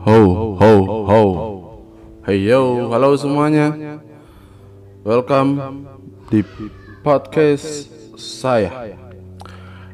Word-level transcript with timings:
Ho 0.00 0.56
ho 0.56 0.72
ho. 1.04 1.22
Hey 2.24 2.48
yo, 2.48 2.88
halo 2.88 3.20
semuanya. 3.20 3.68
Welcome 5.04 5.60
di 6.32 6.40
podcast 7.04 7.84
saya. 8.16 8.96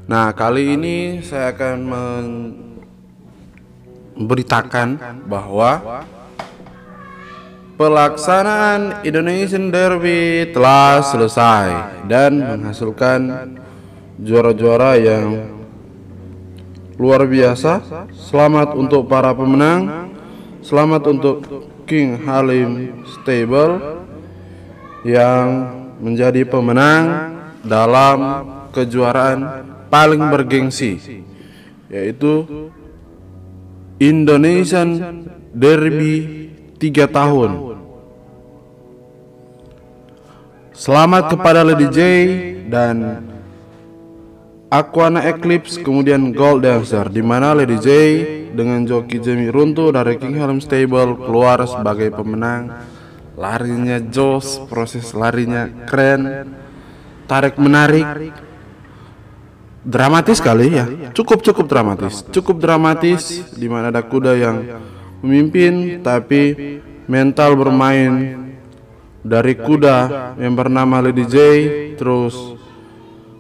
Nah, 0.06 0.30
kali 0.30 0.78
ini 0.78 1.26
saya 1.26 1.50
akan 1.50 1.76
memberitakan 4.14 4.88
bahwa 5.26 6.06
pelaksanaan 7.74 9.02
Indonesian 9.02 9.74
Derby 9.74 10.54
telah 10.54 11.02
selesai 11.02 11.98
dan 12.06 12.38
menghasilkan 12.38 13.20
juara-juara 14.22 15.02
yang 15.02 15.56
luar 16.96 17.28
biasa. 17.28 17.84
Selamat 18.16 18.72
untuk 18.72 19.04
para 19.04 19.36
pemenang. 19.36 20.05
Selamat 20.66 21.06
untuk 21.06 21.46
King 21.86 22.26
Halim 22.26 22.98
Stable 23.06 24.02
yang 25.06 25.46
menjadi 26.02 26.42
pemenang 26.42 27.06
dalam 27.62 28.18
kejuaraan 28.74 29.62
paling 29.86 30.18
bergengsi 30.26 31.22
yaitu 31.86 32.66
Indonesian 34.02 35.22
Derby 35.54 36.50
3 36.82 37.14
tahun. 37.14 37.50
Selamat 40.74 41.30
kepada 41.30 41.62
Lady 41.62 41.86
J 41.94 42.00
dan 42.66 43.22
Aquana 44.66 45.30
Eclipse 45.30 45.78
kemudian 45.78 46.34
Gold 46.34 46.66
Dancer 46.66 47.06
di 47.06 47.22
mana 47.22 47.54
Lady 47.54 47.78
J 47.78 47.88
dengan 48.56 48.88
joki 48.88 49.20
Jamie 49.20 49.52
Runtuh 49.52 49.92
dari 49.92 50.16
King 50.16 50.40
Helm 50.40 50.58
Stable 50.64 51.20
keluar 51.20 51.60
sebagai 51.68 52.08
pemenang. 52.16 52.72
Larinya 53.36 54.00
jos 54.00 54.64
proses 54.64 55.12
larinya 55.12 55.68
keren. 55.84 56.48
Tarik 57.28 57.60
menarik. 57.60 58.32
Dramatis 59.84 60.40
kali 60.40 60.72
ya. 60.72 60.88
Cukup 61.12 61.44
cukup 61.44 61.68
dramatis. 61.68 62.24
Cukup 62.32 62.56
dramatis 62.56 63.44
di 63.52 63.68
mana 63.68 63.92
ada 63.92 64.00
kuda 64.00 64.32
yang 64.32 64.56
memimpin 65.20 66.00
tapi 66.00 66.80
mental 67.04 67.54
bermain 67.54 68.40
dari 69.26 69.54
kuda 69.58 70.32
yang 70.38 70.54
bernama 70.54 71.02
Lady 71.02 71.26
J 71.26 71.36
terus 71.98 72.34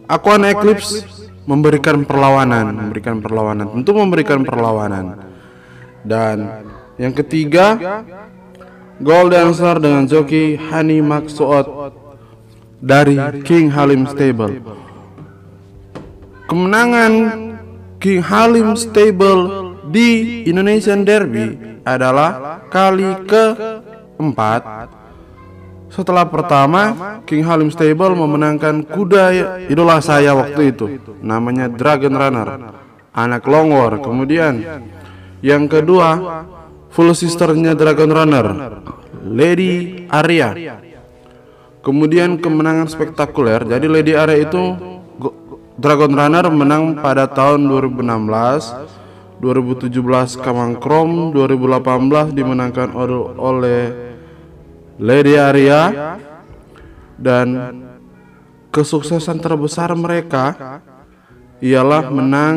Aquan 0.06 0.46
Eclipse 0.46 1.25
memberikan 1.46 2.02
perlawanan, 2.02 2.74
memberikan 2.74 3.22
perlawanan, 3.22 3.66
tentu 3.80 3.90
memberikan 3.94 4.42
perlawanan. 4.42 5.30
Dan 6.02 6.36
yang 6.98 7.14
ketiga, 7.14 7.78
Gold 8.98 9.32
Dancer 9.32 9.78
dengan 9.78 10.10
joki 10.10 10.58
Hani 10.58 10.98
Maksuot 11.00 11.66
dari 12.82 13.16
King 13.46 13.70
Halim 13.70 14.10
Stable. 14.10 14.58
Kemenangan 16.50 17.12
King 18.02 18.22
Halim 18.22 18.74
Stable 18.74 19.74
di 19.90 20.42
Indonesian 20.46 21.06
Derby 21.06 21.78
adalah 21.86 22.62
kali 22.66 23.06
keempat 23.26 24.62
setelah 25.90 26.26
pertama, 26.26 27.22
King 27.26 27.46
Halim 27.46 27.70
Stable 27.70 28.14
memenangkan 28.18 28.82
kuda 28.86 29.24
idola 29.70 30.02
saya 30.02 30.34
waktu 30.34 30.74
itu, 30.74 30.86
namanya 31.22 31.70
Dragon 31.70 32.14
Runner, 32.14 32.48
anak 33.14 33.42
Longwar. 33.46 34.02
Kemudian. 34.02 34.62
Yang 35.44 35.78
kedua, 35.78 36.16
full 36.90 37.12
sisternya 37.12 37.76
Dragon 37.76 38.08
Runner, 38.08 38.46
Lady 39.20 40.08
Arya. 40.08 40.80
Kemudian 41.84 42.40
kemenangan 42.40 42.88
spektakuler. 42.90 43.62
Jadi 43.68 43.86
Lady 43.86 44.16
Arya 44.16 44.42
itu 44.42 44.74
Dragon 45.76 46.08
Runner 46.08 46.48
menang 46.50 46.98
pada 46.98 47.28
tahun 47.28 47.68
2016, 47.68 49.38
2017 49.38 50.40
Kamangkrom, 50.40 51.36
2018 51.36 52.32
dimenangkan 52.32 52.96
oleh 53.36 54.05
Lady 54.96 55.36
Arya 55.36 56.16
dan 57.16 57.46
kesuksesan 58.72 59.40
terbesar 59.40 59.92
mereka 59.96 60.80
ialah 61.60 62.12
menang 62.12 62.56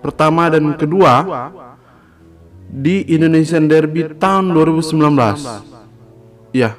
pertama 0.00 0.48
dan 0.48 0.72
kedua 0.76 1.24
di 2.70 3.04
Indonesian 3.12 3.68
Derby 3.68 4.08
tahun 4.16 4.52
2019. 4.52 6.56
Ya. 6.56 6.76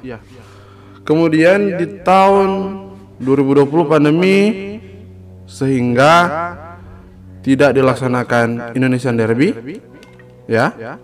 Kemudian 1.02 1.78
di 1.78 1.86
tahun 2.02 2.48
2020 3.22 3.90
pandemi 3.90 4.38
sehingga 5.46 6.14
tidak 7.42 7.74
dilaksanakan 7.74 8.74
Indonesian 8.78 9.18
Derby. 9.18 9.54
Ya. 10.46 10.98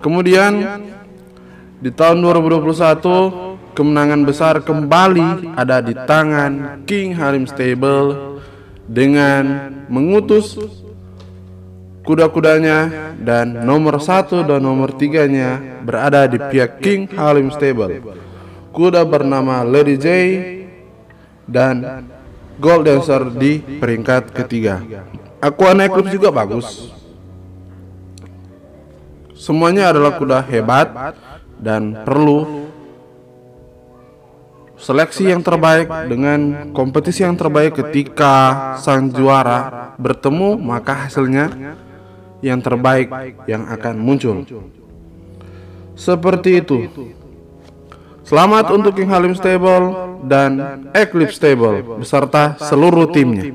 Kemudian 0.00 0.52
di 1.78 1.94
tahun 1.94 2.18
2021 2.26 3.78
kemenangan 3.78 4.22
besar 4.26 4.54
kembali 4.66 5.54
ada 5.54 5.78
di 5.78 5.94
tangan 5.94 6.82
King 6.82 7.14
Harim 7.14 7.46
Stable 7.46 8.42
dengan 8.90 9.70
mengutus 9.86 10.58
kuda-kudanya 12.02 13.12
dan 13.20 13.62
nomor 13.62 14.02
satu 14.02 14.42
dan 14.42 14.64
nomor 14.64 14.96
tiganya 14.96 15.60
berada 15.84 16.24
di 16.26 16.40
pihak 16.40 16.80
King 16.80 17.04
Halim 17.12 17.52
Stable. 17.52 18.00
Kuda 18.72 19.04
bernama 19.04 19.60
Lady 19.60 20.00
J 20.00 20.06
dan 21.44 22.08
Gold 22.56 22.88
Dancer 22.88 23.28
di 23.36 23.60
peringkat 23.60 24.32
ketiga. 24.32 24.80
Aqua 25.38 25.76
Eclipse 25.76 26.16
juga 26.16 26.32
bagus. 26.32 26.90
Semuanya 29.38 29.94
adalah 29.94 30.18
kuda 30.18 30.42
hebat 30.42 31.14
dan 31.58 32.06
perlu 32.06 32.68
seleksi 34.78 35.34
yang 35.34 35.42
terbaik 35.42 35.90
dengan 36.06 36.70
kompetisi 36.70 37.26
yang 37.26 37.34
terbaik 37.34 37.74
ketika 37.74 38.74
sang 38.78 39.10
juara 39.10 39.92
bertemu 39.98 40.54
maka 40.54 41.06
hasilnya 41.06 41.50
yang 42.38 42.62
terbaik 42.62 43.10
yang 43.50 43.66
akan 43.66 43.98
muncul. 43.98 44.46
Seperti 45.98 46.62
itu. 46.62 46.86
Selamat 48.22 48.70
untuk 48.70 48.94
King 48.94 49.10
Halim 49.10 49.34
Stable 49.34 50.14
dan 50.30 50.84
Eclipse 50.94 51.42
Stable 51.42 51.98
beserta 51.98 52.54
seluruh 52.60 53.10
timnya. 53.10 53.50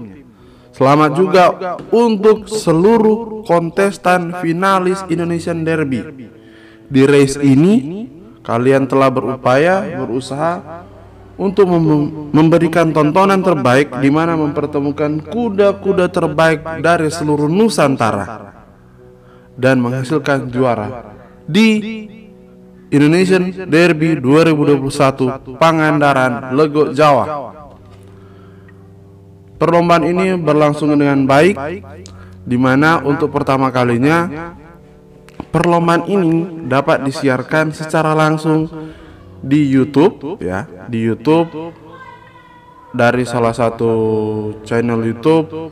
Selamat 0.74 1.14
juga 1.14 1.78
untuk 1.94 2.50
seluruh 2.50 3.46
kontestan 3.46 4.34
finalis 4.42 5.00
Indonesian 5.08 5.62
Derby 5.62 6.34
di 6.94 7.02
race 7.10 7.42
ini 7.42 8.06
kalian 8.46 8.86
telah 8.86 9.10
berupaya 9.10 9.98
berusaha 9.98 10.86
untuk 11.34 11.66
mem 11.66 12.30
memberikan 12.30 12.94
tontonan 12.94 13.42
terbaik 13.42 13.98
di 13.98 14.14
mana 14.14 14.38
mempertemukan 14.38 15.26
kuda-kuda 15.26 16.06
terbaik 16.14 16.62
dari 16.86 17.10
seluruh 17.10 17.50
Nusantara 17.50 18.54
dan 19.58 19.82
menghasilkan 19.82 20.54
juara 20.54 21.18
di 21.50 21.82
Indonesian 22.94 23.50
Derby 23.66 24.22
2021 24.22 25.58
Pangandaran 25.58 26.54
Lego 26.54 26.94
Jawa. 26.94 27.26
Perlombaan 29.58 30.06
ini 30.06 30.38
berlangsung 30.38 30.94
dengan 30.94 31.26
baik 31.26 31.58
di 32.46 32.58
mana 32.60 33.02
untuk 33.02 33.34
pertama 33.34 33.74
kalinya 33.74 34.54
perlombaan 35.54 36.10
ini 36.10 36.66
dapat 36.66 37.06
disiarkan 37.06 37.70
secara 37.70 38.18
langsung 38.18 38.66
di 39.38 39.70
YouTube 39.70 40.42
ya, 40.42 40.66
di 40.90 40.98
YouTube 40.98 41.78
dari 42.90 43.22
salah 43.22 43.54
satu 43.54 43.94
channel 44.66 45.06
YouTube 45.06 45.70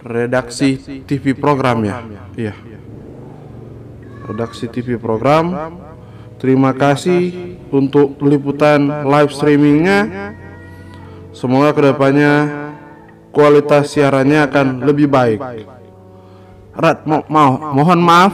redaksi 0.00 0.80
TV 1.04 1.36
program 1.36 1.84
ya. 1.84 1.96
Iya. 2.32 2.54
Redaksi 4.24 4.72
TV 4.72 4.96
program. 4.96 5.52
Terima 6.40 6.72
kasih 6.72 7.56
untuk 7.68 8.16
liputan 8.24 9.04
live 9.04 9.32
streamingnya. 9.32 10.32
Semoga 11.36 11.76
ke 11.76 11.82
depannya 11.92 12.32
kualitas 13.34 13.92
siarannya 13.92 14.44
akan 14.48 14.66
lebih 14.86 15.10
baik. 15.10 15.40
Rad, 16.74 17.06
mo 17.06 17.22
mau 17.30 17.50
mohon 17.70 18.00
maaf. 18.02 18.32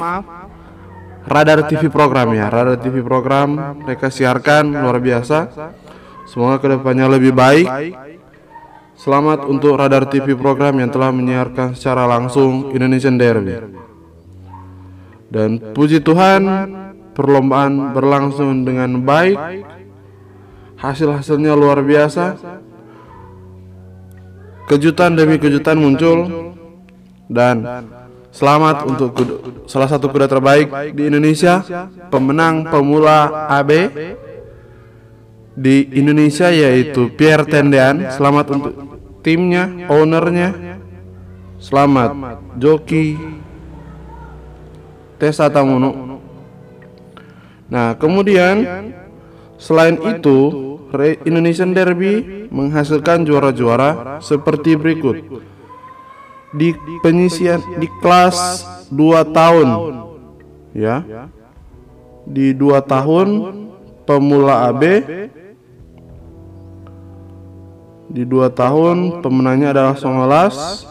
Radar 1.21 1.69
TV 1.69 1.93
program 1.93 2.33
ya 2.33 2.49
Radar 2.49 2.81
TV 2.81 3.05
program 3.05 3.77
mereka 3.85 4.09
siarkan 4.09 4.73
luar 4.73 4.97
biasa. 4.99 5.39
semoga 6.25 6.57
ke 6.63 6.67
depannya 6.73 7.07
lebih 7.11 7.37
baik. 7.37 7.69
Selamat 8.97 9.45
untuk 9.45 9.77
Radar 9.77 10.09
TV 10.09 10.33
program 10.33 10.81
yang 10.81 10.89
telah 10.89 11.13
menyiarkan 11.13 11.77
secara 11.77 12.09
langsung 12.09 12.73
Indonesian 12.73 13.21
Derby. 13.21 13.57
Dan 15.31 15.77
puji 15.77 16.01
Tuhan, 16.01 16.43
perlombaan 17.13 17.93
berlangsung 17.93 18.65
dengan 18.65 19.05
baik. 19.05 19.37
Hasil-hasilnya 20.81 21.53
luar 21.53 21.85
biasa. 21.85 22.41
Kejutan 24.65 25.19
demi 25.19 25.37
kejutan 25.37 25.77
muncul. 25.77 26.49
dan 27.31 27.63
selamat 28.31 28.87
untuk 28.87 29.11
kuda, 29.15 29.35
salah 29.67 29.91
satu 29.91 30.07
kuda 30.11 30.31
terbaik 30.31 30.95
di 30.95 31.11
Indonesia, 31.11 31.63
pemenang 32.09 32.67
pemula 32.67 33.51
AB 33.51 33.71
di 35.55 35.91
Indonesia 35.99 36.49
yaitu 36.49 37.11
Pierre 37.15 37.45
Tendean. 37.45 38.09
Selamat 38.15 38.47
untuk 38.55 38.73
timnya, 39.21 39.91
ownernya. 39.91 40.79
Selamat 41.61 42.41
joki 42.57 43.21
Tesa 45.21 45.53
Tamono. 45.53 46.17
Nah, 47.69 47.93
kemudian 48.01 48.65
selain 49.61 50.01
itu, 50.01 50.39
Indonesian 51.23 51.77
Derby 51.77 52.49
menghasilkan 52.49 53.23
juara-juara 53.29 54.19
seperti 54.25 54.75
berikut. 54.75 55.45
Di 56.51 56.75
penyisian 57.03 57.63
di 57.79 57.87
kelas 58.03 58.67
2 58.91 59.23
tahun 59.31 59.69
ya. 60.75 61.03
Di 62.27 62.55
2 62.55 62.83
tahun 62.85 63.29
pemula 64.03 64.67
AB 64.71 64.83
di 68.11 68.27
2 68.27 68.51
tahun 68.51 69.23
pemenangnya 69.23 69.71
adalah 69.71 69.95
Songolas. 69.95 70.87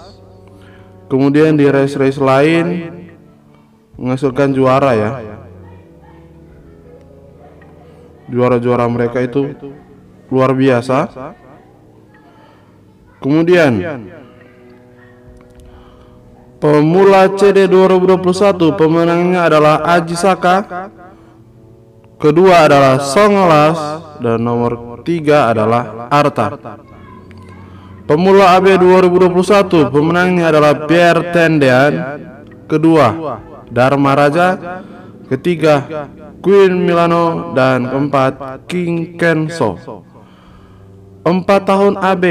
Kemudian 1.11 1.57
di 1.59 1.65
race-race 1.67 2.21
lain 2.21 2.65
menghasilkan 3.99 4.55
juara 4.55 4.95
ya. 4.95 5.11
Juara-juara 8.29 8.85
mereka 8.87 9.19
itu 9.19 9.51
luar 10.29 10.55
biasa. 10.55 11.09
Kemudian 13.19 13.73
pemula 16.59 17.31
CD 17.39 17.65
2021 17.65 18.75
pemenangnya 18.75 19.47
adalah 19.47 19.81
Aji 19.97 20.15
Saka. 20.19 20.57
Kedua 22.19 22.67
adalah 22.67 22.99
Songolas 22.99 23.79
dan 24.19 24.43
nomor 24.43 25.01
tiga 25.07 25.47
adalah 25.47 26.11
Arta. 26.11 26.59
Pemula 28.03 28.59
AB 28.59 28.75
2021 28.75 29.87
pemenangnya 29.87 30.51
adalah 30.51 30.83
Pierre 30.83 31.31
Tendean. 31.31 31.93
Kedua 32.69 33.39
Dharma 33.71 34.13
Raja, 34.13 34.47
ketiga 35.31 36.05
Queen 36.43 36.85
Milano 36.85 37.55
dan 37.55 37.87
keempat 37.87 38.65
King 38.67 39.15
Kenso. 39.15 40.03
Empat 41.23 41.61
tahun 41.69 41.97
AB. 41.97 42.25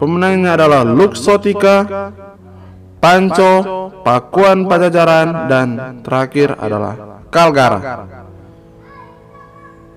Pemenangnya 0.00 0.56
adalah 0.56 0.80
Luxotica, 0.80 1.76
Panco, 2.96 3.52
Pakuan 4.00 4.64
Pajajaran 4.64 5.44
dan 5.44 5.68
terakhir 6.00 6.56
adalah 6.56 7.20
Kalgara. 7.28 8.08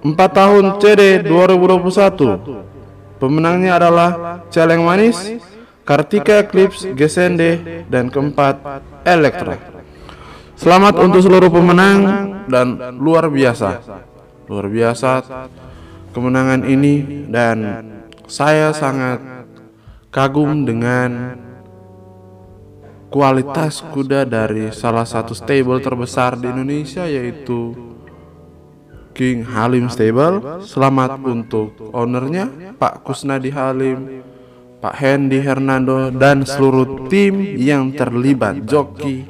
Empat 0.04 0.30
tahun 0.36 0.84
CD 0.84 1.24
2021. 1.24 3.16
Pemenangnya 3.16 3.80
adalah 3.80 4.44
Celeng 4.52 4.84
Manis, 4.84 5.40
Kartika 5.88 6.44
Eclipse, 6.44 6.92
Gesende, 7.00 7.88
dan 7.88 8.12
keempat 8.12 8.84
Elektra. 9.08 9.56
Selamat 10.60 11.00
untuk 11.00 11.24
seluruh 11.24 11.48
pemenang 11.48 12.00
dan 12.52 13.00
luar 13.00 13.32
biasa. 13.32 13.80
Luar 14.52 14.68
biasa 14.68 15.24
kemenangan 16.12 16.68
ini 16.68 17.26
dan 17.32 17.58
saya 18.28 18.76
sangat 18.76 19.32
kagum 20.13 20.62
dengan 20.62 21.33
kualitas 23.10 23.81
kuda 23.81 24.30
dari 24.30 24.69
salah 24.69 25.10
satu 25.10 25.33
stable 25.33 25.81
terbesar 25.81 26.38
di 26.38 26.54
Indonesia 26.54 27.10
yaitu 27.10 27.74
King 29.18 29.42
Halim 29.42 29.89
Stable. 29.89 30.62
Selamat 30.62 31.18
untuk 31.18 31.74
ownernya 31.98 32.77
Pak 32.77 33.01
Kusnadi 33.01 33.50
Halim 33.50 34.21
Pak 34.77 34.95
Hendy 35.01 35.42
Hernando 35.42 36.13
dan 36.13 36.45
seluruh 36.45 37.09
tim 37.09 37.57
yang 37.57 37.89
terlibat 37.98 38.69
joki. 38.69 39.25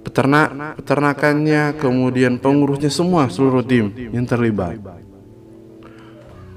peternak 0.00 0.80
peternakannya 0.80 1.76
kemudian 1.76 2.38
pengurusnya 2.40 2.88
semua 2.88 3.28
seluruh 3.28 3.60
tim 3.60 3.92
yang 3.92 4.24
terlibat 4.24 4.80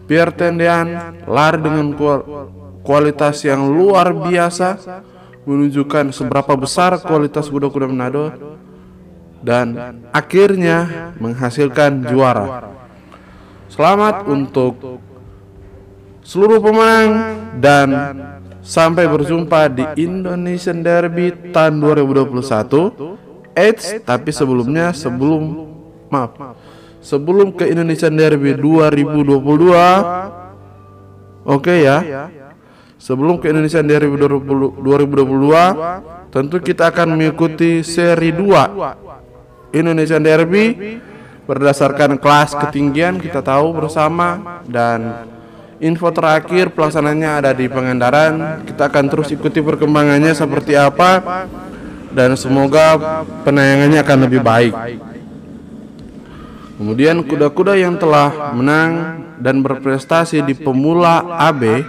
Pierre 0.10 0.34
Tendean 0.34 1.22
lari 1.30 1.62
dengan 1.62 1.94
kualitas 2.82 3.46
yang 3.46 3.70
luar 3.70 4.10
biasa 4.10 4.82
menunjukkan 5.46 6.10
seberapa 6.10 6.58
besar 6.58 6.98
kualitas 6.98 7.46
kuda-kuda 7.46 7.86
Manado 7.86 8.34
dan 9.46 10.02
akhirnya 10.10 11.14
menghasilkan 11.22 12.10
juara. 12.10 12.74
Selamat 13.70 14.26
untuk 14.26 14.98
seluruh 16.26 16.58
pemenang 16.58 17.12
dan 17.62 17.88
sampai 18.66 19.06
berjumpa 19.06 19.70
di 19.70 20.10
Indonesian 20.10 20.82
Derby 20.82 21.54
tahun 21.54 21.78
2021. 21.86 23.54
Eits, 23.54 24.02
tapi 24.10 24.34
sebelumnya 24.34 24.90
sebelum 24.90 25.70
maaf 26.10 26.34
sebelum 27.00 27.56
ke 27.56 27.68
Indonesian 27.68 28.16
Derby 28.16 28.56
2022 28.56 29.40
oke 29.40 29.74
okay 31.48 31.88
ya 31.88 32.30
sebelum 33.00 33.40
ke 33.40 33.50
Indonesian 33.52 33.88
Derby 33.88 34.16
2022 34.20 34.84
tentu 36.30 36.58
kita 36.60 36.92
akan 36.92 37.16
mengikuti 37.16 37.82
seri 37.82 38.36
2 38.36 39.74
Indonesian 39.76 40.22
Derby 40.22 41.00
berdasarkan 41.50 42.22
kelas 42.22 42.54
ketinggian 42.68 43.18
kita 43.18 43.42
tahu 43.42 43.74
bersama 43.74 44.62
dan 44.70 45.26
Info 45.80 46.12
terakhir 46.12 46.76
pelaksanaannya 46.76 47.40
ada 47.40 47.52
di 47.56 47.72
Pangandaran. 47.72 48.68
Kita 48.68 48.92
akan 48.92 49.06
terus 49.08 49.32
ikuti 49.32 49.64
perkembangannya 49.64 50.36
seperti 50.36 50.76
apa 50.76 51.48
dan 52.12 52.36
semoga 52.36 53.00
penayangannya 53.48 54.04
akan 54.04 54.18
lebih 54.28 54.44
baik. 54.44 54.76
Kemudian 56.80 57.28
kuda-kuda 57.28 57.76
yang 57.76 58.00
telah 58.00 58.56
menang 58.56 58.92
dan 59.44 59.60
berprestasi 59.60 60.40
di 60.48 60.56
pemula 60.56 61.28
AB 61.52 61.84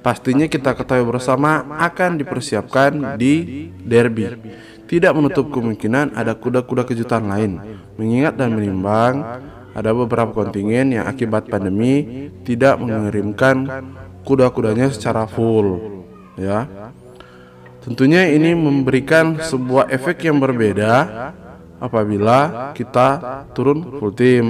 pastinya 0.00 0.48
kita 0.48 0.72
ketahui 0.72 1.04
bersama 1.04 1.76
akan 1.76 2.16
dipersiapkan 2.16 3.20
di 3.20 3.68
derby. 3.84 4.32
Tidak 4.88 5.12
menutup 5.12 5.52
kemungkinan 5.52 6.16
ada 6.16 6.32
kuda-kuda 6.32 6.88
kejutan 6.88 7.28
lain. 7.28 7.60
Mengingat 8.00 8.40
dan 8.40 8.56
menimbang 8.56 9.44
ada 9.76 9.90
beberapa 9.94 10.34
kontingen 10.34 10.98
yang 10.98 11.04
akibat 11.06 11.46
pandemi 11.46 12.26
tidak 12.42 12.80
mengirimkan 12.80 13.68
kuda-kudanya 14.26 14.90
secara 14.90 15.24
full 15.30 16.00
ya 16.36 16.66
tentunya 17.80 18.28
ini 18.28 18.52
memberikan 18.52 19.40
sebuah 19.40 19.88
efek 19.88 20.28
yang 20.28 20.36
berbeda 20.38 20.92
apabila 21.80 22.70
kita 22.76 23.08
turun 23.56 23.82
full 23.98 24.12
team 24.12 24.44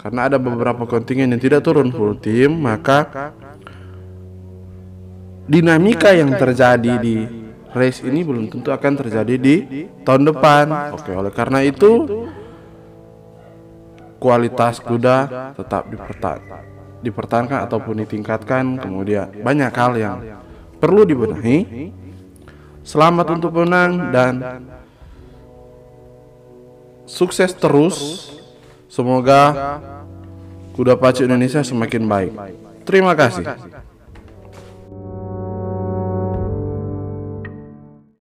karena 0.00 0.30
ada 0.32 0.38
beberapa 0.40 0.88
kontingen 0.88 1.34
yang 1.34 1.42
tidak 1.42 1.60
turun 1.66 1.90
full 1.92 2.16
team 2.16 2.62
maka 2.62 3.34
dinamika 5.50 6.14
yang 6.14 6.30
terjadi 6.38 6.96
di 7.02 7.26
race 7.74 8.06
ini 8.06 8.22
belum 8.22 8.48
tentu 8.48 8.70
akan 8.70 8.92
terjadi 8.94 9.34
di 9.36 9.56
tahun 10.06 10.30
depan 10.30 10.94
oke 10.94 11.10
oleh 11.10 11.32
karena 11.34 11.66
itu 11.66 12.06
kualitas 14.20 14.78
kuda 14.84 15.16
tetap 15.56 15.88
dipertahankan, 15.88 16.62
dipertahankan 17.00 17.58
ataupun 17.64 18.04
ditingkatkan. 18.04 18.76
Kemudian 18.76 19.32
banyak 19.40 19.72
hal 19.72 19.92
yang 19.96 20.16
perlu 20.76 21.08
dibenahi. 21.08 21.90
Selamat 22.84 23.26
untuk 23.32 23.56
menang 23.56 24.12
dan 24.12 24.32
sukses 27.10 27.50
terus. 27.58 28.30
Semoga 28.90 29.54
kuda 30.74 30.94
pacu 30.98 31.26
Indonesia 31.26 31.62
semakin 31.62 32.02
baik. 32.06 32.32
Terima 32.86 33.14
kasih. 33.18 33.42